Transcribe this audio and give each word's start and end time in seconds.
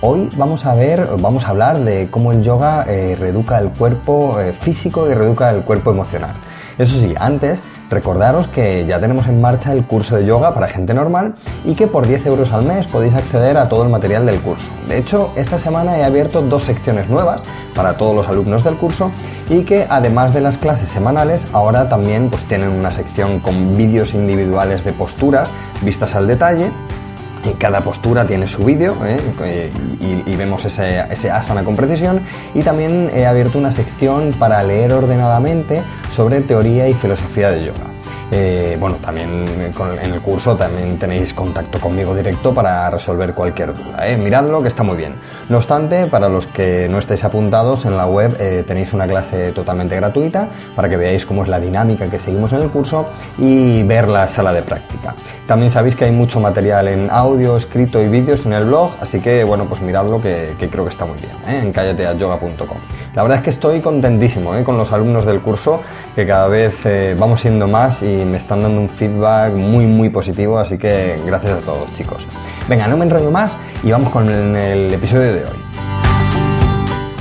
Hoy 0.00 0.30
vamos 0.36 0.64
a 0.64 0.74
ver, 0.74 1.08
vamos 1.18 1.44
a 1.44 1.48
hablar 1.48 1.80
de 1.80 2.06
cómo 2.08 2.30
el 2.30 2.44
yoga 2.44 2.84
eh, 2.86 3.16
reeduca 3.18 3.58
el 3.58 3.70
cuerpo 3.70 4.38
eh, 4.38 4.52
físico 4.52 5.10
y 5.10 5.14
reeduca 5.14 5.50
el 5.50 5.62
cuerpo 5.62 5.90
emocional. 5.90 6.30
Eso 6.78 7.00
sí, 7.00 7.16
antes 7.18 7.64
recordaros 7.90 8.46
que 8.46 8.86
ya 8.86 9.00
tenemos 9.00 9.26
en 9.26 9.40
marcha 9.40 9.72
el 9.72 9.84
curso 9.84 10.14
de 10.14 10.24
yoga 10.24 10.54
para 10.54 10.68
gente 10.68 10.94
normal 10.94 11.34
y 11.64 11.74
que 11.74 11.88
por 11.88 12.06
10 12.06 12.26
euros 12.26 12.52
al 12.52 12.64
mes 12.64 12.86
podéis 12.86 13.14
acceder 13.14 13.58
a 13.58 13.68
todo 13.68 13.82
el 13.82 13.88
material 13.88 14.24
del 14.24 14.40
curso. 14.40 14.68
De 14.88 14.98
hecho, 14.98 15.32
esta 15.34 15.58
semana 15.58 15.98
he 15.98 16.04
abierto 16.04 16.42
dos 16.42 16.62
secciones 16.62 17.08
nuevas 17.08 17.42
para 17.74 17.96
todos 17.96 18.14
los 18.14 18.28
alumnos 18.28 18.62
del 18.62 18.76
curso 18.76 19.10
y 19.50 19.62
que 19.62 19.84
además 19.90 20.32
de 20.32 20.42
las 20.42 20.58
clases 20.58 20.90
semanales, 20.90 21.48
ahora 21.52 21.88
también 21.88 22.30
pues, 22.30 22.44
tienen 22.44 22.68
una 22.68 22.92
sección 22.92 23.40
con 23.40 23.76
vídeos 23.76 24.14
individuales 24.14 24.84
de 24.84 24.92
posturas 24.92 25.50
vistas 25.82 26.14
al 26.14 26.28
detalle 26.28 26.70
cada 27.58 27.80
postura 27.80 28.26
tiene 28.26 28.46
su 28.46 28.64
vídeo 28.64 28.96
¿eh? 29.04 29.70
y, 30.26 30.36
vemos 30.36 30.64
ese, 30.64 31.00
ese, 31.10 31.30
asana 31.30 31.64
con 31.64 31.76
precisión. 31.76 32.20
Y 32.54 32.62
también 32.62 33.10
he 33.14 33.26
abierto 33.26 33.58
una 33.58 33.72
sección 33.72 34.34
para 34.38 34.62
leer 34.62 34.92
ordenadamente 34.92 35.82
sobre 36.10 36.40
teoría 36.40 36.88
y 36.88 36.94
filosofía 36.94 37.50
de 37.50 37.66
yoga. 37.66 37.97
Eh, 38.30 38.76
bueno, 38.78 38.96
también 38.96 39.46
en 39.48 40.12
el 40.12 40.20
curso 40.20 40.54
también 40.54 40.98
tenéis 40.98 41.32
contacto 41.32 41.80
conmigo 41.80 42.14
directo 42.14 42.52
para 42.52 42.90
resolver 42.90 43.32
cualquier 43.32 43.74
duda. 43.74 44.06
¿eh? 44.06 44.18
Miradlo 44.18 44.60
que 44.60 44.68
está 44.68 44.82
muy 44.82 44.96
bien. 44.96 45.14
No 45.48 45.56
obstante, 45.56 46.06
para 46.06 46.28
los 46.28 46.46
que 46.46 46.88
no 46.90 46.98
estáis 46.98 47.24
apuntados 47.24 47.86
en 47.86 47.96
la 47.96 48.06
web 48.06 48.36
eh, 48.38 48.64
tenéis 48.66 48.92
una 48.92 49.06
clase 49.06 49.52
totalmente 49.52 49.96
gratuita 49.96 50.48
para 50.76 50.90
que 50.90 50.96
veáis 50.98 51.24
cómo 51.24 51.42
es 51.42 51.48
la 51.48 51.58
dinámica 51.58 52.10
que 52.10 52.18
seguimos 52.18 52.52
en 52.52 52.60
el 52.60 52.70
curso 52.70 53.08
y 53.38 53.82
ver 53.84 54.08
la 54.08 54.28
sala 54.28 54.52
de 54.52 54.62
práctica. 54.62 55.14
También 55.46 55.70
sabéis 55.70 55.96
que 55.96 56.04
hay 56.04 56.12
mucho 56.12 56.38
material 56.38 56.88
en 56.88 57.10
audio, 57.10 57.56
escrito 57.56 58.02
y 58.02 58.08
vídeos 58.08 58.44
en 58.44 58.52
el 58.52 58.66
blog, 58.66 58.92
así 59.00 59.20
que 59.20 59.42
bueno, 59.44 59.64
pues 59.66 59.80
miradlo 59.80 60.20
que, 60.20 60.54
creo 60.70 60.84
que 60.84 60.90
está 60.90 61.06
muy 61.06 61.16
bien, 61.16 61.32
¿eh? 61.48 61.62
en 61.62 61.72
callateayoga.com. 61.72 62.76
La 63.14 63.22
verdad 63.22 63.38
es 63.38 63.44
que 63.44 63.50
estoy 63.50 63.80
contentísimo 63.80 64.52
con 64.64 64.76
los 64.76 64.92
alumnos 64.92 65.24
del 65.24 65.40
curso, 65.40 65.82
que 66.14 66.26
cada 66.26 66.46
vez 66.46 66.86
vamos 67.18 67.40
siendo 67.40 67.66
más 67.66 68.02
y 68.02 68.17
me 68.24 68.36
están 68.36 68.62
dando 68.62 68.80
un 68.80 68.88
feedback 68.88 69.52
muy 69.52 69.86
muy 69.86 70.10
positivo, 70.10 70.58
así 70.58 70.78
que 70.78 71.16
gracias 71.26 71.52
a 71.52 71.60
todos 71.60 71.92
chicos. 71.94 72.26
Venga, 72.68 72.86
no 72.86 72.96
me 72.96 73.04
enrollo 73.04 73.30
más 73.30 73.56
y 73.82 73.90
vamos 73.90 74.10
con 74.10 74.28
el 74.30 74.92
episodio 74.92 75.32
de 75.34 75.44
hoy. 75.44 75.68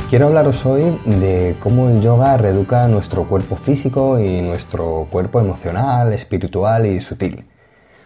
Quiero 0.10 0.28
hablaros 0.28 0.66
hoy 0.66 0.98
de 1.06 1.58
cómo 1.60 1.90
el 1.90 2.02
yoga 2.02 2.38
reeduca 2.38 2.88
nuestro 2.88 3.26
cuerpo 3.26 3.58
físico 3.58 4.18
y 4.18 4.42
nuestro 4.42 5.08
cuerpo 5.12 5.42
emocional, 5.42 6.14
espiritual 6.14 6.86
y 6.86 7.02
sutil. 7.02 7.46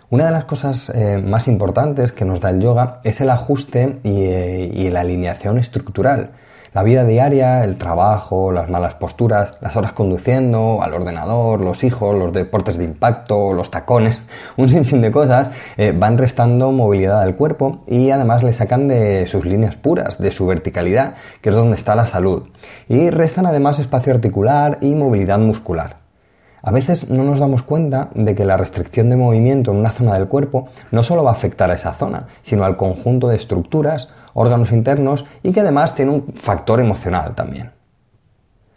Una 0.09 0.25
de 0.25 0.31
las 0.31 0.45
cosas 0.45 0.89
eh, 0.89 1.23
más 1.23 1.47
importantes 1.47 2.11
que 2.11 2.25
nos 2.25 2.41
da 2.41 2.49
el 2.49 2.59
yoga 2.59 3.01
es 3.03 3.21
el 3.21 3.29
ajuste 3.29 3.99
y, 4.03 4.23
eh, 4.23 4.71
y 4.73 4.89
la 4.89 5.01
alineación 5.01 5.59
estructural 5.59 6.31
la 6.73 6.83
vida 6.83 7.03
diaria, 7.03 7.63
el 7.63 7.77
trabajo, 7.77 8.51
las 8.51 8.69
malas 8.69 8.95
posturas, 8.95 9.57
las 9.61 9.75
horas 9.75 9.91
conduciendo, 9.91 10.81
al 10.81 10.93
ordenador, 10.93 11.59
los 11.59 11.83
hijos, 11.83 12.15
los 12.15 12.31
deportes 12.31 12.77
de 12.77 12.85
impacto, 12.85 13.53
los 13.53 13.69
tacones, 13.69 14.21
un 14.57 14.69
sinfín 14.69 15.01
de 15.01 15.11
cosas 15.11 15.51
eh, 15.77 15.93
van 15.95 16.17
restando 16.17 16.71
movilidad 16.71 17.21
al 17.21 17.35
cuerpo 17.35 17.83
y 17.87 18.11
además 18.11 18.43
le 18.43 18.53
sacan 18.53 18.87
de 18.87 19.27
sus 19.27 19.45
líneas 19.45 19.75
puras, 19.75 20.17
de 20.17 20.31
su 20.31 20.47
verticalidad, 20.47 21.15
que 21.41 21.49
es 21.49 21.55
donde 21.55 21.75
está 21.75 21.95
la 21.95 22.05
salud. 22.05 22.43
Y 22.87 23.09
restan 23.09 23.45
además 23.45 23.79
espacio 23.79 24.13
articular 24.13 24.77
y 24.81 24.95
movilidad 24.95 25.39
muscular. 25.39 26.00
A 26.63 26.71
veces 26.71 27.09
no 27.09 27.23
nos 27.23 27.39
damos 27.39 27.63
cuenta 27.63 28.09
de 28.13 28.35
que 28.35 28.45
la 28.45 28.57
restricción 28.57 29.09
de 29.09 29.15
movimiento 29.15 29.71
en 29.71 29.77
una 29.77 29.91
zona 29.91 30.13
del 30.13 30.27
cuerpo 30.27 30.67
no 30.91 31.01
solo 31.01 31.23
va 31.23 31.31
a 31.31 31.33
afectar 31.33 31.71
a 31.71 31.75
esa 31.75 31.93
zona, 31.93 32.27
sino 32.43 32.65
al 32.65 32.77
conjunto 32.77 33.27
de 33.27 33.35
estructuras 33.35 34.09
órganos 34.33 34.71
internos 34.71 35.25
y 35.43 35.51
que 35.51 35.61
además 35.61 35.95
tiene 35.95 36.11
un 36.11 36.33
factor 36.35 36.79
emocional 36.79 37.33
también. 37.35 37.71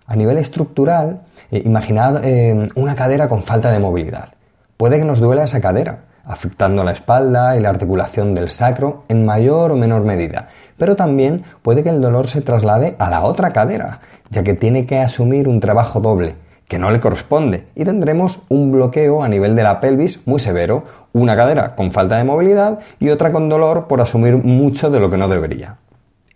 A 0.06 0.16
nivel 0.16 0.38
estructural, 0.38 1.22
eh, 1.50 1.62
imaginad 1.64 2.24
eh, 2.24 2.68
una 2.74 2.94
cadera 2.94 3.28
con 3.28 3.42
falta 3.42 3.70
de 3.70 3.78
movilidad. 3.78 4.30
Puede 4.76 4.98
que 4.98 5.04
nos 5.04 5.20
duela 5.20 5.44
esa 5.44 5.60
cadera, 5.60 6.04
afectando 6.24 6.84
la 6.84 6.92
espalda 6.92 7.56
y 7.56 7.60
la 7.60 7.68
articulación 7.68 8.34
del 8.34 8.50
sacro 8.50 9.04
en 9.08 9.24
mayor 9.26 9.72
o 9.72 9.76
menor 9.76 10.02
medida, 10.02 10.48
pero 10.78 10.96
también 10.96 11.44
puede 11.62 11.82
que 11.82 11.90
el 11.90 12.00
dolor 12.00 12.28
se 12.28 12.40
traslade 12.40 12.96
a 12.98 13.10
la 13.10 13.22
otra 13.22 13.52
cadera, 13.52 14.00
ya 14.30 14.42
que 14.42 14.54
tiene 14.54 14.86
que 14.86 15.00
asumir 15.00 15.48
un 15.48 15.60
trabajo 15.60 16.00
doble, 16.00 16.36
que 16.68 16.78
no 16.78 16.90
le 16.90 17.00
corresponde 17.00 17.66
y 17.74 17.84
tendremos 17.84 18.40
un 18.48 18.72
bloqueo 18.72 19.22
a 19.22 19.28
nivel 19.28 19.54
de 19.54 19.62
la 19.62 19.80
pelvis 19.80 20.26
muy 20.26 20.40
severo, 20.40 20.84
una 21.12 21.36
cadera 21.36 21.74
con 21.76 21.92
falta 21.92 22.16
de 22.16 22.24
movilidad 22.24 22.80
y 22.98 23.10
otra 23.10 23.32
con 23.32 23.48
dolor 23.48 23.86
por 23.86 24.00
asumir 24.00 24.36
mucho 24.36 24.90
de 24.90 25.00
lo 25.00 25.10
que 25.10 25.16
no 25.16 25.28
debería. 25.28 25.76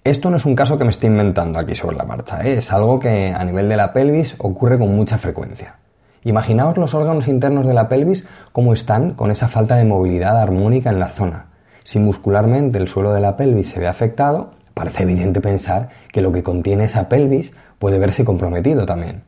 Esto 0.04 0.30
no 0.30 0.36
es 0.36 0.44
un 0.44 0.54
caso 0.54 0.78
que 0.78 0.84
me 0.84 0.90
esté 0.90 1.06
inventando 1.06 1.58
aquí 1.58 1.74
sobre 1.74 1.96
la 1.96 2.04
marcha, 2.04 2.42
¿eh? 2.42 2.58
es 2.58 2.72
algo 2.72 2.98
que 2.98 3.34
a 3.34 3.44
nivel 3.44 3.68
de 3.68 3.76
la 3.76 3.92
pelvis 3.92 4.36
ocurre 4.38 4.78
con 4.78 4.94
mucha 4.94 5.18
frecuencia. 5.18 5.76
Imaginaos 6.24 6.76
los 6.76 6.94
órganos 6.94 7.28
internos 7.28 7.66
de 7.66 7.74
la 7.74 7.88
pelvis 7.88 8.26
como 8.52 8.72
están 8.72 9.12
con 9.14 9.30
esa 9.30 9.48
falta 9.48 9.76
de 9.76 9.84
movilidad 9.84 10.40
armónica 10.40 10.90
en 10.90 10.98
la 10.98 11.08
zona. 11.08 11.46
Si 11.84 11.98
muscularmente 11.98 12.78
el 12.78 12.88
suelo 12.88 13.12
de 13.12 13.20
la 13.20 13.36
pelvis 13.36 13.70
se 13.70 13.80
ve 13.80 13.86
afectado, 13.86 14.50
parece 14.74 15.04
evidente 15.04 15.40
pensar 15.40 15.88
que 16.12 16.22
lo 16.22 16.32
que 16.32 16.42
contiene 16.42 16.84
esa 16.84 17.08
pelvis 17.08 17.52
puede 17.78 17.98
verse 17.98 18.24
comprometido 18.24 18.84
también. 18.84 19.22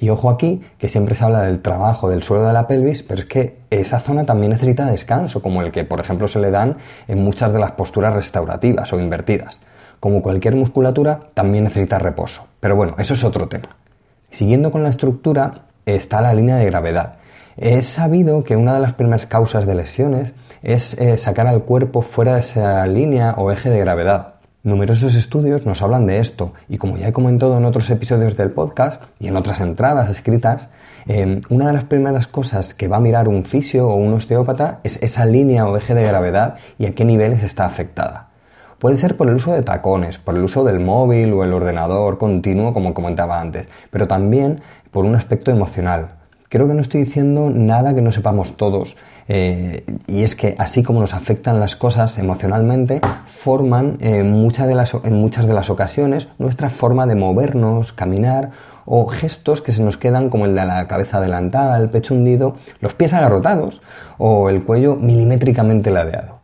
Y 0.00 0.10
ojo 0.10 0.30
aquí, 0.30 0.62
que 0.78 0.88
siempre 0.88 1.14
se 1.14 1.24
habla 1.24 1.42
del 1.42 1.60
trabajo 1.60 2.08
del 2.08 2.22
suelo 2.22 2.44
de 2.44 2.52
la 2.52 2.68
pelvis, 2.68 3.02
pero 3.02 3.20
es 3.20 3.26
que 3.26 3.58
esa 3.70 3.98
zona 3.98 4.24
también 4.24 4.52
necesita 4.52 4.86
descanso, 4.86 5.42
como 5.42 5.60
el 5.62 5.72
que, 5.72 5.84
por 5.84 5.98
ejemplo, 5.98 6.28
se 6.28 6.38
le 6.38 6.52
dan 6.52 6.76
en 7.08 7.22
muchas 7.24 7.52
de 7.52 7.58
las 7.58 7.72
posturas 7.72 8.14
restaurativas 8.14 8.92
o 8.92 9.00
invertidas. 9.00 9.60
Como 9.98 10.22
cualquier 10.22 10.54
musculatura, 10.54 11.20
también 11.34 11.64
necesita 11.64 11.98
reposo. 11.98 12.46
Pero 12.60 12.76
bueno, 12.76 12.94
eso 12.98 13.14
es 13.14 13.24
otro 13.24 13.48
tema. 13.48 13.76
Siguiendo 14.30 14.70
con 14.70 14.84
la 14.84 14.90
estructura, 14.90 15.62
está 15.84 16.20
la 16.20 16.32
línea 16.32 16.56
de 16.56 16.66
gravedad. 16.66 17.14
Es 17.56 17.86
sabido 17.86 18.44
que 18.44 18.54
una 18.54 18.74
de 18.74 18.80
las 18.80 18.92
primeras 18.92 19.26
causas 19.26 19.66
de 19.66 19.74
lesiones 19.74 20.32
es 20.62 20.94
eh, 20.94 21.16
sacar 21.16 21.48
al 21.48 21.64
cuerpo 21.64 22.02
fuera 22.02 22.34
de 22.34 22.40
esa 22.40 22.86
línea 22.86 23.34
o 23.36 23.50
eje 23.50 23.68
de 23.68 23.80
gravedad. 23.80 24.34
Numerosos 24.64 25.14
estudios 25.14 25.64
nos 25.66 25.82
hablan 25.82 26.06
de 26.06 26.18
esto 26.18 26.52
y 26.68 26.78
como 26.78 26.96
ya 26.96 27.06
he 27.06 27.12
comentado 27.12 27.56
en 27.56 27.64
otros 27.64 27.88
episodios 27.90 28.36
del 28.36 28.50
podcast 28.50 29.00
y 29.20 29.28
en 29.28 29.36
otras 29.36 29.60
entradas 29.60 30.10
escritas, 30.10 30.68
em, 31.06 31.42
una 31.48 31.68
de 31.68 31.74
las 31.74 31.84
primeras 31.84 32.26
cosas 32.26 32.74
que 32.74 32.88
va 32.88 32.96
a 32.96 33.00
mirar 33.00 33.28
un 33.28 33.44
fisio 33.44 33.88
o 33.88 33.94
un 33.94 34.12
osteópata 34.14 34.80
es 34.82 35.00
esa 35.00 35.26
línea 35.26 35.64
o 35.68 35.76
eje 35.76 35.94
de 35.94 36.02
gravedad 36.02 36.56
y 36.76 36.86
a 36.86 36.94
qué 36.96 37.04
niveles 37.04 37.44
está 37.44 37.66
afectada. 37.66 38.30
Puede 38.80 38.96
ser 38.96 39.16
por 39.16 39.28
el 39.28 39.36
uso 39.36 39.52
de 39.52 39.62
tacones, 39.62 40.18
por 40.18 40.36
el 40.36 40.42
uso 40.42 40.64
del 40.64 40.80
móvil 40.80 41.32
o 41.34 41.44
el 41.44 41.52
ordenador 41.52 42.18
continuo, 42.18 42.72
como 42.72 42.94
comentaba 42.94 43.40
antes, 43.40 43.68
pero 43.90 44.08
también 44.08 44.60
por 44.90 45.04
un 45.04 45.14
aspecto 45.14 45.52
emocional, 45.52 46.17
Creo 46.48 46.66
que 46.66 46.72
no 46.72 46.80
estoy 46.80 47.04
diciendo 47.04 47.50
nada 47.50 47.94
que 47.94 48.00
no 48.00 48.10
sepamos 48.10 48.56
todos. 48.56 48.96
Eh, 49.28 49.84
y 50.06 50.22
es 50.22 50.34
que 50.34 50.54
así 50.58 50.82
como 50.82 51.00
nos 51.00 51.12
afectan 51.12 51.60
las 51.60 51.76
cosas 51.76 52.16
emocionalmente, 52.16 53.02
forman 53.26 53.98
eh, 54.00 54.22
de 54.22 54.74
las, 54.74 54.94
en 55.04 55.14
muchas 55.14 55.46
de 55.46 55.52
las 55.52 55.68
ocasiones 55.68 56.28
nuestra 56.38 56.70
forma 56.70 57.06
de 57.06 57.16
movernos, 57.16 57.92
caminar 57.92 58.50
o 58.86 59.06
gestos 59.06 59.60
que 59.60 59.72
se 59.72 59.84
nos 59.84 59.98
quedan 59.98 60.30
como 60.30 60.46
el 60.46 60.54
de 60.54 60.64
la 60.64 60.88
cabeza 60.88 61.18
adelantada, 61.18 61.76
el 61.76 61.90
pecho 61.90 62.14
hundido, 62.14 62.56
los 62.80 62.94
pies 62.94 63.12
agarrotados 63.12 63.82
o 64.16 64.48
el 64.48 64.64
cuello 64.64 64.96
milimétricamente 64.96 65.90
ladeado. 65.90 66.37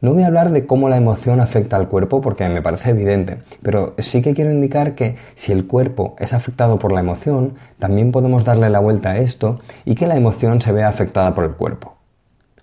No 0.00 0.14
voy 0.14 0.22
a 0.22 0.28
hablar 0.28 0.50
de 0.50 0.64
cómo 0.64 0.88
la 0.88 0.96
emoción 0.96 1.40
afecta 1.40 1.74
al 1.74 1.88
cuerpo 1.88 2.20
porque 2.20 2.48
me 2.48 2.62
parece 2.62 2.90
evidente, 2.90 3.38
pero 3.62 3.94
sí 3.98 4.22
que 4.22 4.32
quiero 4.32 4.52
indicar 4.52 4.94
que 4.94 5.16
si 5.34 5.50
el 5.50 5.66
cuerpo 5.66 6.14
es 6.20 6.32
afectado 6.32 6.78
por 6.78 6.92
la 6.92 7.00
emoción, 7.00 7.54
también 7.80 8.12
podemos 8.12 8.44
darle 8.44 8.70
la 8.70 8.78
vuelta 8.78 9.10
a 9.10 9.18
esto 9.18 9.58
y 9.84 9.96
que 9.96 10.06
la 10.06 10.14
emoción 10.14 10.60
se 10.60 10.70
vea 10.70 10.86
afectada 10.86 11.34
por 11.34 11.42
el 11.42 11.54
cuerpo. 11.54 11.96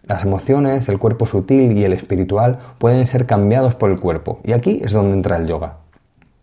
Las 0.03 0.23
emociones, 0.23 0.87
el 0.87 0.97
cuerpo 0.97 1.25
sutil 1.25 1.73
y 1.77 1.83
el 1.83 1.91
espiritual 1.91 2.57
pueden 2.77 3.05
ser 3.05 3.25
cambiados 3.25 3.75
por 3.75 3.91
el 3.91 3.99
cuerpo 3.99 4.39
y 4.45 4.53
aquí 4.53 4.79
es 4.81 4.93
donde 4.93 5.11
entra 5.11 5.35
el 5.35 5.45
yoga. 5.45 5.79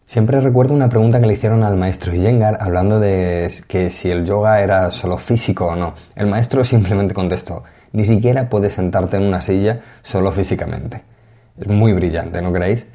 Siempre 0.05 0.43
recuerdo 0.43 0.75
una 0.75 0.91
pregunta 0.91 1.21
que 1.21 1.27
le 1.27 1.33
hicieron 1.33 1.63
al 1.63 1.77
maestro 1.77 2.13
Iyengar 2.13 2.59
hablando 2.61 3.01
de 3.01 3.51
que 3.67 3.89
si 3.89 4.11
el 4.11 4.27
yoga 4.27 4.61
era 4.61 4.91
solo 4.91 5.17
físico 5.17 5.69
o 5.69 5.75
no. 5.77 5.95
El 6.17 6.27
maestro 6.27 6.65
simplemente 6.65 7.15
contestó, 7.15 7.63
ni 7.93 8.05
siquiera 8.05 8.49
puedes 8.49 8.75
sentarte 8.75 9.17
en 9.17 9.25
una 9.25 9.43
silla 9.43 9.81
solo 10.03 10.33
físicamente. 10.33 11.03
Es 11.59 11.69
muy 11.69 11.93
brillante, 11.93 12.41
¿no 12.43 12.53
creéis? 12.53 12.87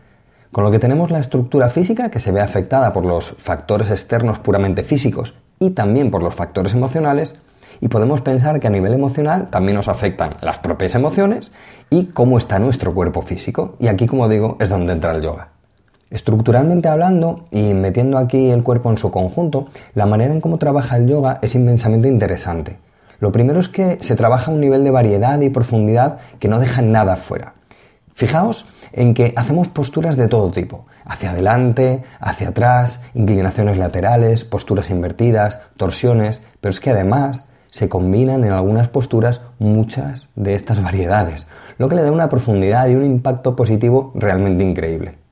Con 0.52 0.64
lo 0.64 0.72
que 0.72 0.80
tenemos 0.80 1.12
la 1.12 1.20
estructura 1.20 1.70
física 1.70 2.10
que 2.10 2.20
se 2.20 2.32
ve 2.32 2.42
afectada 2.42 2.94
por 2.94 3.06
los 3.06 3.36
factores 3.38 3.92
externos 3.92 4.40
puramente 4.40 4.84
físicos 4.84 5.36
y 5.60 5.72
también 5.72 6.10
por 6.10 6.24
los 6.24 6.36
factores 6.36 6.74
emocionales, 6.74 7.36
y 7.82 7.90
podemos 7.90 8.22
pensar 8.22 8.60
que 8.60 8.68
a 8.68 8.72
nivel 8.72 8.94
emocional 8.94 9.50
también 9.50 9.76
nos 9.76 9.88
afectan 9.88 10.36
las 10.42 10.60
propias 10.60 10.96
emociones 10.96 11.52
y 11.90 12.06
cómo 12.06 12.38
está 12.38 12.60
nuestro 12.60 12.94
cuerpo 12.94 13.22
físico. 13.22 13.76
Y 13.80 13.88
aquí, 13.88 14.08
como 14.08 14.28
digo, 14.30 14.58
es 14.60 14.70
donde 14.70 14.94
entra 14.94 15.12
el 15.12 15.22
yoga. 15.22 15.50
Estructuralmente 16.10 16.88
hablando 16.88 17.46
y 17.52 17.74
metiendo 17.74 18.18
aquí 18.18 18.50
el 18.50 18.64
cuerpo 18.64 18.90
en 18.90 18.98
su 18.98 19.12
conjunto, 19.12 19.68
la 19.94 20.06
manera 20.06 20.34
en 20.34 20.42
cómo 20.42 20.58
trabaja 20.58 20.98
el 20.98 21.08
yoga 21.08 21.40
es 21.42 21.54
inmensamente 21.54 22.08
interesante. 22.08 22.80
Lo 23.19 23.31
primero 23.31 23.60
es 23.60 23.68
que 23.68 23.98
se 24.02 24.16
trabaja 24.16 24.52
un 24.52 24.60
nivel 24.60 24.84
de 24.84 24.92
variedad 24.92 25.40
y 25.42 25.50
profundidad 25.50 26.19
que 26.40 26.48
no 26.48 26.60
deja 26.60 26.81
nada 26.81 27.16
fuera. 27.16 27.54
Fijaos 28.14 28.66
en 28.94 29.14
que 29.14 29.34
hacemos 29.36 29.68
posturas 29.68 30.18
de 30.18 30.28
todo 30.28 30.50
tipo, 30.52 30.86
hacia 31.06 31.31
adelante, 31.31 32.04
hacia 32.19 32.50
atrás, 32.50 33.00
inclinaciones 33.14 33.78
laterales, 33.78 34.44
posturas 34.44 34.90
invertidas, 34.90 35.60
torsiones, 35.78 36.44
pero 36.62 36.72
es 36.72 36.80
que 36.80 36.92
además 36.92 37.44
se 37.69 37.90
combinan 37.90 38.44
en 38.44 38.52
algunas 38.52 38.90
posturas 38.90 39.42
muchas 39.60 40.30
de 40.36 40.56
estas 40.56 40.81
variedades, 40.81 41.48
lo 41.78 41.90
que 41.90 41.96
le 41.96 42.02
da 42.02 42.12
una 42.12 42.30
profundidad 42.30 42.88
y 42.88 42.96
un 42.96 43.06
impacto 43.06 43.56
positivo 43.56 44.12
realmente 44.16 44.64
increíble. 44.64 45.27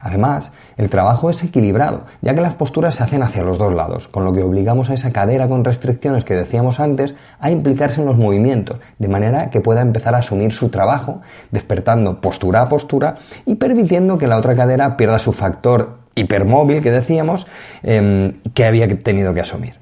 Además, 0.00 0.52
el 0.78 0.88
trabajo 0.88 1.28
es 1.28 1.44
equilibrado, 1.44 2.06
ya 2.22 2.34
que 2.34 2.40
las 2.40 2.54
posturas 2.54 2.94
se 2.94 3.02
hacen 3.02 3.22
hacia 3.22 3.42
los 3.42 3.58
dos 3.58 3.74
lados, 3.74 4.08
con 4.08 4.24
lo 4.24 4.32
que 4.32 4.42
obligamos 4.42 4.88
a 4.88 4.94
esa 4.94 5.12
cadera 5.12 5.46
con 5.46 5.62
restricciones 5.62 6.24
que 6.24 6.34
decíamos 6.34 6.80
antes 6.80 7.14
a 7.38 7.50
implicarse 7.50 8.00
en 8.00 8.06
los 8.06 8.16
movimientos, 8.16 8.78
de 8.98 9.08
manera 9.08 9.50
que 9.50 9.60
pueda 9.60 9.82
empezar 9.82 10.14
a 10.14 10.18
asumir 10.18 10.52
su 10.52 10.70
trabajo, 10.70 11.20
despertando 11.50 12.22
postura 12.22 12.62
a 12.62 12.68
postura 12.70 13.16
y 13.44 13.56
permitiendo 13.56 14.16
que 14.16 14.26
la 14.26 14.38
otra 14.38 14.56
cadera 14.56 14.96
pierda 14.96 15.18
su 15.18 15.32
factor 15.32 15.98
hipermóvil 16.14 16.80
que 16.80 16.90
decíamos 16.90 17.46
em, 17.82 18.40
que 18.54 18.64
había 18.64 18.88
tenido 19.02 19.34
que 19.34 19.40
asumir. 19.40 19.79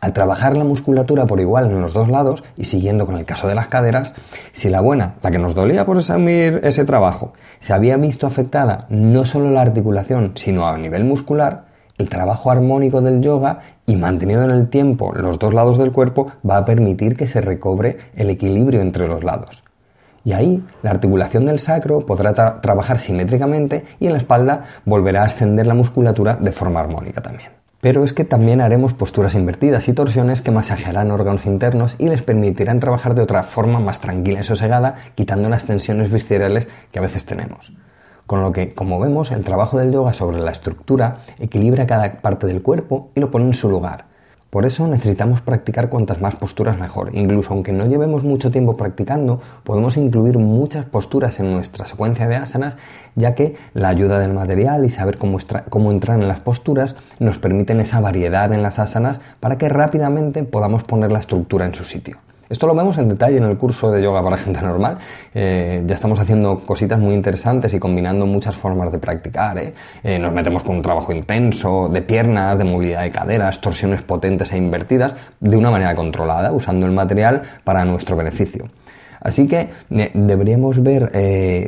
Al 0.00 0.12
trabajar 0.12 0.56
la 0.56 0.64
musculatura 0.64 1.26
por 1.26 1.40
igual 1.40 1.70
en 1.70 1.80
los 1.80 1.92
dos 1.92 2.08
lados 2.08 2.44
y 2.56 2.66
siguiendo 2.66 3.04
con 3.04 3.16
el 3.16 3.24
caso 3.24 3.48
de 3.48 3.56
las 3.56 3.68
caderas, 3.68 4.14
si 4.52 4.68
la 4.68 4.80
buena, 4.80 5.14
la 5.22 5.30
que 5.30 5.38
nos 5.38 5.54
dolía 5.54 5.84
por 5.84 5.98
asumir 5.98 6.60
ese 6.62 6.84
trabajo, 6.84 7.32
se 7.58 7.72
había 7.72 7.96
visto 7.96 8.26
afectada 8.26 8.86
no 8.90 9.24
solo 9.24 9.50
la 9.50 9.62
articulación, 9.62 10.32
sino 10.36 10.68
a 10.68 10.78
nivel 10.78 11.04
muscular, 11.04 11.64
el 11.98 12.08
trabajo 12.08 12.52
armónico 12.52 13.00
del 13.00 13.20
yoga 13.20 13.58
y 13.86 13.96
mantenido 13.96 14.44
en 14.44 14.50
el 14.50 14.68
tiempo 14.68 15.12
los 15.14 15.38
dos 15.38 15.52
lados 15.52 15.78
del 15.78 15.90
cuerpo 15.90 16.28
va 16.48 16.58
a 16.58 16.64
permitir 16.64 17.16
que 17.16 17.26
se 17.26 17.40
recobre 17.40 17.98
el 18.14 18.30
equilibrio 18.30 18.80
entre 18.80 19.08
los 19.08 19.24
lados. 19.24 19.64
Y 20.24 20.32
ahí 20.32 20.62
la 20.82 20.90
articulación 20.90 21.44
del 21.44 21.58
sacro 21.58 22.06
podrá 22.06 22.60
trabajar 22.60 23.00
simétricamente 23.00 23.84
y 23.98 24.06
en 24.06 24.12
la 24.12 24.18
espalda 24.18 24.64
volverá 24.84 25.22
a 25.22 25.26
ascender 25.26 25.66
la 25.66 25.74
musculatura 25.74 26.36
de 26.36 26.52
forma 26.52 26.80
armónica 26.80 27.20
también. 27.20 27.57
Pero 27.80 28.02
es 28.02 28.12
que 28.12 28.24
también 28.24 28.60
haremos 28.60 28.92
posturas 28.92 29.36
invertidas 29.36 29.86
y 29.88 29.92
torsiones 29.92 30.42
que 30.42 30.50
masajearán 30.50 31.12
órganos 31.12 31.46
internos 31.46 31.94
y 31.98 32.08
les 32.08 32.22
permitirán 32.22 32.80
trabajar 32.80 33.14
de 33.14 33.22
otra 33.22 33.44
forma 33.44 33.78
más 33.78 34.00
tranquila 34.00 34.40
y 34.40 34.44
sosegada, 34.44 34.96
quitando 35.14 35.48
las 35.48 35.64
tensiones 35.64 36.10
viscerales 36.10 36.68
que 36.90 36.98
a 36.98 37.02
veces 37.02 37.24
tenemos. 37.24 37.72
Con 38.26 38.42
lo 38.42 38.52
que, 38.52 38.74
como 38.74 38.98
vemos, 38.98 39.30
el 39.30 39.44
trabajo 39.44 39.78
del 39.78 39.92
yoga 39.92 40.12
sobre 40.12 40.40
la 40.40 40.50
estructura 40.50 41.18
equilibra 41.38 41.86
cada 41.86 42.20
parte 42.20 42.48
del 42.48 42.62
cuerpo 42.62 43.10
y 43.14 43.20
lo 43.20 43.30
pone 43.30 43.46
en 43.46 43.54
su 43.54 43.70
lugar, 43.70 44.07
por 44.50 44.64
eso 44.64 44.88
necesitamos 44.88 45.42
practicar 45.42 45.90
cuantas 45.90 46.20
más 46.20 46.34
posturas 46.36 46.78
mejor. 46.78 47.14
Incluso 47.14 47.52
aunque 47.52 47.72
no 47.72 47.86
llevemos 47.86 48.24
mucho 48.24 48.50
tiempo 48.50 48.76
practicando, 48.76 49.40
podemos 49.62 49.96
incluir 49.96 50.38
muchas 50.38 50.86
posturas 50.86 51.38
en 51.38 51.52
nuestra 51.52 51.86
secuencia 51.86 52.28
de 52.28 52.36
asanas, 52.36 52.76
ya 53.14 53.34
que 53.34 53.56
la 53.74 53.88
ayuda 53.88 54.18
del 54.18 54.32
material 54.32 54.86
y 54.86 54.90
saber 54.90 55.18
cómo, 55.18 55.90
entrar 55.90 56.18
en 56.18 56.28
las 56.28 56.40
posturas 56.40 56.94
nos 57.18 57.38
permiten 57.38 57.80
esa 57.80 58.00
variedad 58.00 58.52
en 58.52 58.62
las 58.62 58.78
asanas 58.78 59.20
para 59.38 59.58
que 59.58 59.68
rápidamente 59.68 60.44
podamos 60.44 60.84
poner 60.84 61.12
la 61.12 61.18
estructura 61.18 61.66
en 61.66 61.74
su 61.74 61.84
sitio. 61.84 62.16
Esto 62.50 62.66
lo 62.66 62.74
vemos 62.74 62.96
en 62.96 63.10
detalle 63.10 63.36
en 63.36 63.44
el 63.44 63.58
curso 63.58 63.90
de 63.90 64.02
yoga 64.02 64.22
para 64.22 64.38
gente 64.38 64.62
normal. 64.62 64.96
Eh, 65.34 65.82
ya 65.86 65.94
estamos 65.94 66.18
haciendo 66.18 66.60
cositas 66.60 66.98
muy 66.98 67.12
interesantes 67.12 67.74
y 67.74 67.78
combinando 67.78 68.24
muchas 68.24 68.56
formas 68.56 68.90
de 68.90 68.98
practicar. 68.98 69.58
¿eh? 69.58 69.74
Eh, 70.02 70.18
nos 70.18 70.32
metemos 70.32 70.62
con 70.62 70.76
un 70.76 70.82
trabajo 70.82 71.12
intenso 71.12 71.90
de 71.90 72.00
piernas, 72.00 72.56
de 72.56 72.64
movilidad 72.64 73.02
de 73.02 73.10
caderas, 73.10 73.60
torsiones 73.60 74.00
potentes 74.00 74.50
e 74.52 74.56
invertidas, 74.56 75.14
de 75.40 75.56
una 75.58 75.70
manera 75.70 75.94
controlada, 75.94 76.50
usando 76.52 76.86
el 76.86 76.92
material 76.92 77.42
para 77.64 77.84
nuestro 77.84 78.16
beneficio. 78.16 78.68
Así 79.20 79.48
que 79.48 79.68
deberíamos 79.90 80.80
ver 80.80 81.10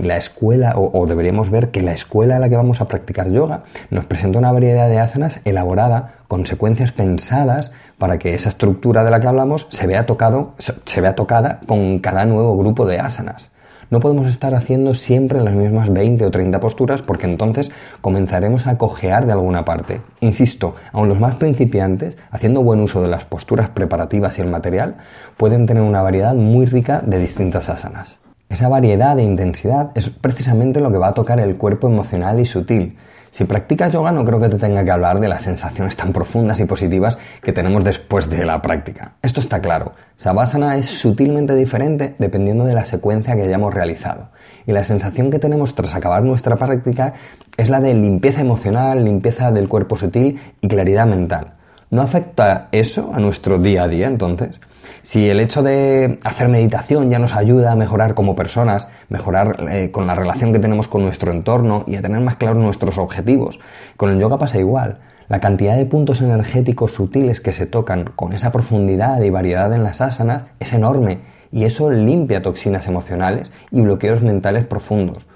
la 0.04 0.16
escuela 0.16 0.74
o, 0.76 0.96
o, 0.96 1.06
deberíamos 1.08 1.50
ver 1.50 1.72
que 1.72 1.82
la 1.82 1.92
escuela 1.92 2.36
en 2.36 2.42
la 2.42 2.48
que 2.48 2.54
vamos 2.54 2.80
a 2.80 2.86
practicar 2.86 3.28
yoga 3.32 3.64
nos 3.90 4.04
presenta 4.04 4.38
una 4.38 4.52
variedad 4.52 4.88
de 4.88 5.00
asanas 5.00 5.40
elaborada 5.44 6.20
con 6.28 6.46
secuencias 6.46 6.92
pensadas 6.92 7.72
para 8.00 8.18
que 8.18 8.34
esa 8.34 8.48
estructura 8.48 9.04
de 9.04 9.10
la 9.10 9.20
que 9.20 9.28
hablamos 9.28 9.66
se 9.68 9.86
vea, 9.86 10.06
tocado, 10.06 10.54
se 10.58 11.00
vea 11.02 11.14
tocada 11.14 11.60
con 11.66 11.98
cada 11.98 12.24
nuevo 12.24 12.56
grupo 12.56 12.86
de 12.86 12.98
asanas. 12.98 13.50
No 13.90 14.00
podemos 14.00 14.26
estar 14.26 14.54
haciendo 14.54 14.94
siempre 14.94 15.40
las 15.40 15.52
mismas 15.52 15.92
20 15.92 16.24
o 16.24 16.30
30 16.30 16.60
posturas 16.60 17.02
porque 17.02 17.26
entonces 17.26 17.70
comenzaremos 18.00 18.66
a 18.66 18.78
cojear 18.78 19.26
de 19.26 19.32
alguna 19.32 19.64
parte. 19.66 20.00
Insisto, 20.20 20.76
aun 20.92 21.08
los 21.08 21.20
más 21.20 21.34
principiantes, 21.34 22.16
haciendo 22.30 22.62
buen 22.62 22.80
uso 22.80 23.02
de 23.02 23.08
las 23.08 23.26
posturas 23.26 23.68
preparativas 23.68 24.38
y 24.38 24.40
el 24.40 24.48
material, 24.48 24.96
pueden 25.36 25.66
tener 25.66 25.82
una 25.82 26.02
variedad 26.02 26.34
muy 26.34 26.64
rica 26.64 27.02
de 27.04 27.18
distintas 27.18 27.68
asanas. 27.68 28.18
Esa 28.48 28.68
variedad 28.68 29.14
de 29.14 29.24
intensidad 29.24 29.90
es 29.94 30.08
precisamente 30.08 30.80
lo 30.80 30.90
que 30.90 30.98
va 30.98 31.08
a 31.08 31.14
tocar 31.14 31.38
el 31.38 31.56
cuerpo 31.56 31.86
emocional 31.86 32.40
y 32.40 32.46
sutil, 32.46 32.96
si 33.30 33.44
practicas 33.44 33.92
yoga 33.92 34.10
no 34.12 34.24
creo 34.24 34.40
que 34.40 34.48
te 34.48 34.58
tenga 34.58 34.84
que 34.84 34.90
hablar 34.90 35.20
de 35.20 35.28
las 35.28 35.42
sensaciones 35.42 35.96
tan 35.96 36.12
profundas 36.12 36.58
y 36.60 36.64
positivas 36.64 37.16
que 37.42 37.52
tenemos 37.52 37.84
después 37.84 38.28
de 38.28 38.44
la 38.44 38.60
práctica. 38.60 39.12
Esto 39.22 39.40
está 39.40 39.60
claro. 39.60 39.92
Savasana 40.16 40.76
es 40.76 40.86
sutilmente 40.86 41.54
diferente 41.54 42.16
dependiendo 42.18 42.64
de 42.64 42.74
la 42.74 42.84
secuencia 42.84 43.36
que 43.36 43.42
hayamos 43.42 43.72
realizado. 43.72 44.30
Y 44.66 44.72
la 44.72 44.84
sensación 44.84 45.30
que 45.30 45.38
tenemos 45.38 45.74
tras 45.74 45.94
acabar 45.94 46.22
nuestra 46.24 46.56
práctica 46.56 47.14
es 47.56 47.68
la 47.70 47.80
de 47.80 47.94
limpieza 47.94 48.40
emocional, 48.40 49.04
limpieza 49.04 49.52
del 49.52 49.68
cuerpo 49.68 49.96
sutil 49.96 50.40
y 50.60 50.68
claridad 50.68 51.06
mental. 51.06 51.54
¿No 51.90 52.02
afecta 52.02 52.68
eso 52.72 53.10
a 53.14 53.20
nuestro 53.20 53.58
día 53.58 53.84
a 53.84 53.88
día 53.88 54.06
entonces? 54.06 54.60
Si 55.02 55.30
el 55.30 55.40
hecho 55.40 55.62
de 55.62 56.18
hacer 56.24 56.48
meditación 56.48 57.10
ya 57.10 57.18
nos 57.18 57.34
ayuda 57.34 57.72
a 57.72 57.76
mejorar 57.76 58.14
como 58.14 58.36
personas, 58.36 58.86
mejorar 59.08 59.56
eh, 59.70 59.90
con 59.90 60.06
la 60.06 60.14
relación 60.14 60.52
que 60.52 60.58
tenemos 60.58 60.88
con 60.88 61.02
nuestro 61.02 61.32
entorno 61.32 61.84
y 61.86 61.96
a 61.96 62.02
tener 62.02 62.20
más 62.20 62.36
claros 62.36 62.62
nuestros 62.62 62.98
objetivos, 62.98 63.60
con 63.96 64.10
el 64.10 64.20
yoga 64.20 64.38
pasa 64.38 64.58
igual. 64.58 64.98
La 65.28 65.40
cantidad 65.40 65.76
de 65.76 65.86
puntos 65.86 66.20
energéticos 66.20 66.92
sutiles 66.92 67.40
que 67.40 67.54
se 67.54 67.64
tocan 67.64 68.10
con 68.14 68.34
esa 68.34 68.52
profundidad 68.52 69.22
y 69.22 69.30
variedad 69.30 69.72
en 69.72 69.84
las 69.84 70.02
asanas 70.02 70.44
es 70.58 70.72
enorme 70.74 71.20
y 71.50 71.64
eso 71.64 71.90
limpia 71.90 72.42
toxinas 72.42 72.86
emocionales 72.86 73.50
y 73.70 73.80
bloqueos 73.80 74.20
mentales 74.20 74.64
profundos. 74.64 75.26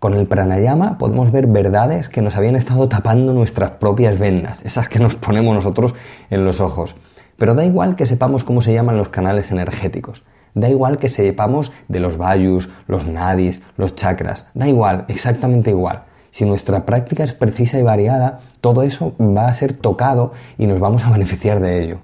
Con 0.00 0.14
el 0.14 0.26
pranayama 0.26 0.98
podemos 0.98 1.32
ver 1.32 1.46
verdades 1.46 2.08
que 2.08 2.20
nos 2.20 2.36
habían 2.36 2.56
estado 2.56 2.88
tapando 2.88 3.32
nuestras 3.32 3.70
propias 3.72 4.18
vendas, 4.18 4.62
esas 4.64 4.88
que 4.88 4.98
nos 4.98 5.14
ponemos 5.14 5.54
nosotros 5.54 5.94
en 6.30 6.44
los 6.44 6.60
ojos. 6.60 6.94
Pero 7.38 7.54
da 7.54 7.64
igual 7.64 7.96
que 7.96 8.06
sepamos 8.06 8.44
cómo 8.44 8.60
se 8.60 8.74
llaman 8.74 8.98
los 8.98 9.08
canales 9.08 9.52
energéticos. 9.52 10.24
Da 10.54 10.68
igual 10.68 10.98
que 10.98 11.08
sepamos 11.08 11.72
de 11.86 12.00
los 12.00 12.16
vayus, 12.16 12.68
los 12.88 13.06
nadis, 13.06 13.62
los 13.76 13.94
chakras. 13.94 14.48
Da 14.54 14.68
igual, 14.68 15.04
exactamente 15.06 15.70
igual. 15.70 16.02
Si 16.30 16.44
nuestra 16.44 16.84
práctica 16.84 17.22
es 17.22 17.34
precisa 17.34 17.78
y 17.78 17.82
variada, 17.82 18.40
todo 18.60 18.82
eso 18.82 19.14
va 19.20 19.46
a 19.46 19.54
ser 19.54 19.72
tocado 19.72 20.32
y 20.58 20.66
nos 20.66 20.80
vamos 20.80 21.04
a 21.04 21.10
beneficiar 21.12 21.60
de 21.60 21.82
ello. 21.82 21.98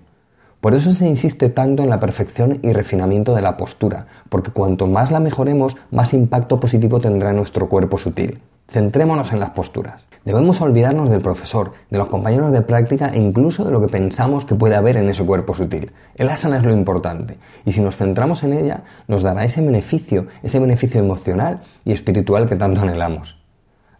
Por 0.60 0.74
eso 0.74 0.94
se 0.94 1.06
insiste 1.06 1.50
tanto 1.50 1.82
en 1.82 1.90
la 1.90 2.00
perfección 2.00 2.60
y 2.62 2.72
refinamiento 2.72 3.34
de 3.34 3.42
la 3.42 3.56
postura, 3.56 4.06
porque 4.30 4.52
cuanto 4.52 4.86
más 4.86 5.10
la 5.10 5.20
mejoremos, 5.20 5.76
más 5.90 6.14
impacto 6.14 6.58
positivo 6.58 7.00
tendrá 7.00 7.30
en 7.30 7.36
nuestro 7.36 7.68
cuerpo 7.68 7.98
sutil. 7.98 8.40
Centrémonos 8.68 9.32
en 9.32 9.40
las 9.40 9.50
posturas. 9.50 10.06
Debemos 10.24 10.60
olvidarnos 10.62 11.10
del 11.10 11.20
profesor, 11.20 11.72
de 11.90 11.98
los 11.98 12.08
compañeros 12.08 12.50
de 12.50 12.62
práctica 12.62 13.08
e 13.08 13.18
incluso 13.18 13.64
de 13.64 13.70
lo 13.70 13.80
que 13.80 13.88
pensamos 13.88 14.46
que 14.46 14.54
puede 14.54 14.74
haber 14.74 14.96
en 14.96 15.10
ese 15.10 15.24
cuerpo 15.24 15.54
sutil. 15.54 15.92
El 16.14 16.30
asana 16.30 16.56
es 16.56 16.64
lo 16.64 16.72
importante 16.72 17.38
y 17.66 17.72
si 17.72 17.82
nos 17.82 17.98
centramos 17.98 18.42
en 18.42 18.54
ella 18.54 18.84
nos 19.06 19.22
dará 19.22 19.44
ese 19.44 19.60
beneficio, 19.60 20.26
ese 20.42 20.58
beneficio 20.58 20.98
emocional 20.98 21.60
y 21.84 21.92
espiritual 21.92 22.46
que 22.46 22.56
tanto 22.56 22.80
anhelamos. 22.80 23.36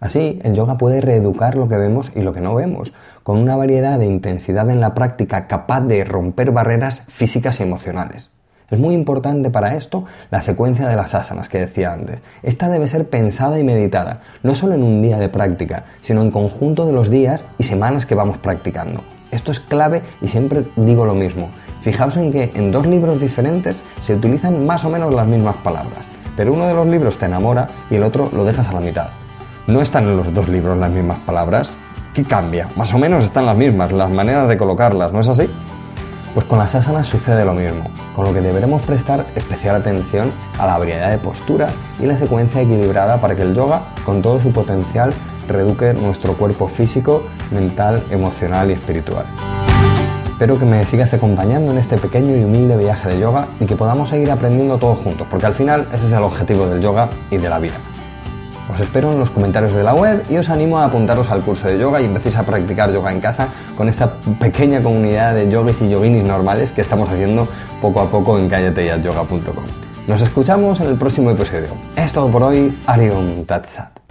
Así, 0.01 0.41
el 0.43 0.55
yoga 0.55 0.77
puede 0.77 1.01
reeducar 1.01 1.57
lo 1.57 1.69
que 1.69 1.79
vemos 1.79 2.11
y 2.15 2.23
lo 2.23 2.33
que 2.33 2.41
no 2.41 2.55
vemos, 2.55 2.93
con 3.23 3.39
una 3.39 3.57
variedad 3.57 3.99
de 3.99 4.07
intensidad 4.07 4.69
en 4.71 4.81
la 4.81 4.95
práctica 4.95 5.47
capaz 5.47 5.83
de 5.83 6.05
romper 6.05 6.51
barreras 6.51 7.05
físicas 7.09 7.61
y 7.61 7.63
emocionales. 7.63 8.34
Es 8.71 8.79
muy 8.79 8.95
importante 8.95 9.51
para 9.51 9.75
esto 9.75 10.05
la 10.31 10.41
secuencia 10.41 10.89
de 10.89 10.97
las 10.97 11.15
asanas 11.15 11.51
que 11.51 11.59
decía 11.59 11.93
antes. 11.93 12.23
Esta 12.43 12.71
debe 12.71 12.89
ser 12.89 13.09
pensada 13.09 13.59
y 13.59 13.65
meditada, 13.65 14.21
no 14.43 14.55
solo 14.55 14.75
en 14.75 14.83
un 14.83 15.03
día 15.03 15.19
de 15.19 15.29
práctica, 15.29 15.85
sino 16.01 16.23
en 16.23 16.31
conjunto 16.31 16.87
de 16.87 16.93
los 16.93 17.11
días 17.11 17.45
y 17.59 17.65
semanas 17.65 18.07
que 18.07 18.15
vamos 18.15 18.39
practicando. 18.39 19.03
Esto 19.31 19.53
es 19.53 19.61
clave 19.61 20.01
y 20.23 20.29
siempre 20.29 20.65
digo 20.77 21.05
lo 21.05 21.15
mismo. 21.15 21.51
Fijaos 21.83 22.17
en 22.17 22.33
que 22.33 22.53
en 22.55 22.73
dos 22.73 22.87
libros 22.87 23.21
diferentes 23.21 23.83
se 24.01 24.15
utilizan 24.15 24.65
más 24.65 24.85
o 24.87 24.91
menos 24.91 25.13
las 25.13 25.27
mismas 25.27 25.57
palabras, 25.57 26.01
pero 26.35 26.55
uno 26.55 26.67
de 26.67 26.73
los 26.73 26.87
libros 26.87 27.19
te 27.19 27.27
enamora 27.27 27.69
y 27.91 27.97
el 27.97 28.03
otro 28.03 28.31
lo 28.33 28.45
dejas 28.45 28.69
a 28.69 28.73
la 28.73 28.81
mitad. 28.81 29.11
¿No 29.67 29.83
están 29.83 30.05
en 30.05 30.17
los 30.17 30.33
dos 30.33 30.49
libros 30.49 30.79
las 30.79 30.91
mismas 30.91 31.19
palabras? 31.21 31.75
¿Qué 32.15 32.23
cambia? 32.23 32.69
Más 32.77 32.95
o 32.95 32.99
menos 32.99 33.25
están 33.25 33.45
las 33.45 33.57
mismas, 33.57 33.93
las 33.93 34.09
maneras 34.09 34.49
de 34.49 34.57
colocarlas, 34.57 35.13
¿no 35.13 35.21
es 35.21 35.29
así? 35.29 35.51
Pues 36.35 36.47
con 36.47 36.59
las 36.59 36.75
asanas 36.75 37.07
sucede 37.07 37.45
lo 37.45 37.55
mismo, 37.55 37.85
con 38.13 38.25
lo 38.25 38.33
que 38.35 38.41
deberemos 38.41 38.83
prestar 38.83 39.25
especial 39.37 39.77
atención 39.77 40.33
a 40.59 40.67
la 40.67 40.79
variedad 40.79 41.13
de 41.13 41.19
posturas 41.19 41.73
y 42.01 42.07
la 42.07 42.19
secuencia 42.19 42.61
equilibrada 42.61 43.21
para 43.21 43.37
que 43.37 43.43
el 43.43 43.55
yoga, 43.55 43.83
con 44.05 44.21
todo 44.21 44.41
su 44.41 44.51
potencial, 44.51 45.15
reduque 45.47 45.95
nuestro 45.95 46.37
cuerpo 46.37 46.67
físico, 46.67 47.25
mental, 47.53 48.03
emocional 48.11 48.69
y 48.71 48.75
espiritual. 48.75 49.27
Espero 50.27 50.59
que 50.59 50.65
me 50.65 50.85
sigas 50.85 51.15
acompañando 51.15 51.71
en 51.71 51.79
este 51.79 51.99
pequeño 51.99 52.37
y 52.37 52.43
humilde 52.43 52.77
viaje 52.77 53.11
de 53.11 53.21
yoga 53.21 53.47
y 53.61 53.67
que 53.67 53.77
podamos 53.77 54.09
seguir 54.09 54.33
aprendiendo 54.33 54.77
todos 54.79 54.99
juntos, 54.99 55.29
porque 55.31 55.47
al 55.47 55.55
final 55.55 55.87
ese 55.93 56.07
es 56.07 56.13
el 56.13 56.25
objetivo 56.25 56.67
del 56.67 56.81
yoga 56.81 57.11
y 57.31 57.37
de 57.37 57.49
la 57.49 57.61
vida. 57.61 57.77
Os 58.75 58.81
espero 58.81 59.13
en 59.13 59.21
los 59.21 59.31
comentarios 59.31 59.73
de 59.73 59.85
la 59.85 59.95
web 59.95 60.25
y 60.29 60.37
os 60.37 60.51
animo 60.51 60.81
a 60.81 60.87
apuntaros 60.87 61.31
al 61.31 61.43
curso 61.43 61.69
de 61.69 61.79
yoga 61.79 62.01
y 62.01 62.07
empecéis 62.07 62.35
a 62.35 62.43
practicar 62.43 62.93
yoga 62.93 63.13
en 63.13 63.21
casa 63.21 63.49
con 63.77 63.89
esta 63.89 64.15
pequeña 64.41 64.83
comunidad 64.83 65.37
de 65.37 65.49
yogis 65.49 65.81
y 65.83 65.91
yoginis 65.91 66.25
normales 66.25 66.73
que 66.73 66.81
estamos 66.81 67.09
haciendo 67.09 67.47
poco 67.81 68.01
a 68.01 68.11
poco 68.11 68.37
en 68.37 68.49
calleteyatyoga.com. 68.49 69.65
Nos 70.09 70.21
escuchamos 70.23 70.81
en 70.81 70.89
el 70.89 70.97
próximo 70.97 71.31
episodio. 71.31 71.69
Es 71.95 72.13
todo 72.13 72.29
por 72.29 72.43
hoy. 72.43 72.77
Arium 72.87 73.45
Tatsat. 73.47 74.04